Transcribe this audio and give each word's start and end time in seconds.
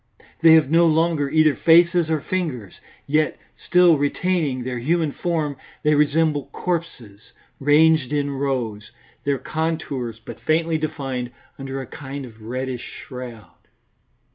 They 0.41 0.53
have 0.55 0.71
no 0.71 0.87
longer 0.87 1.29
either 1.29 1.53
faces 1.55 2.09
or 2.09 2.21
fingers, 2.21 2.79
yet, 3.05 3.37
still 3.63 3.99
retaining 3.99 4.63
their 4.63 4.79
human 4.79 5.11
form, 5.11 5.57
they 5.83 5.93
resemble 5.93 6.47
corpses 6.47 7.33
ranged 7.59 8.11
in 8.11 8.31
rows, 8.31 8.89
their 9.25 9.37
contours 9.37 10.17
but 10.17 10.39
faintly 10.39 10.79
defined 10.79 11.29
under 11.59 11.79
a 11.81 11.85
kind 11.85 12.25
of 12.25 12.41
reddish 12.41 13.03
shroud. 13.05 13.51